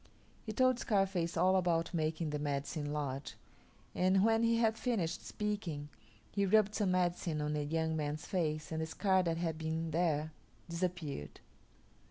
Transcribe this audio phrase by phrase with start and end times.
[0.43, 3.35] He told Scarface all about making the Medicine Lodge,
[3.93, 5.89] and when he had finished speaking,
[6.31, 9.91] he rubbed some medicine on the young man's face and the scar that had been
[9.91, 10.31] there
[10.67, 11.39] disappeared.